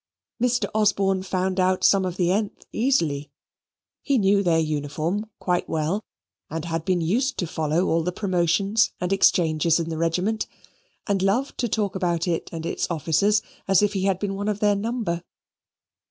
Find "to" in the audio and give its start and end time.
7.37-7.45, 11.59-11.69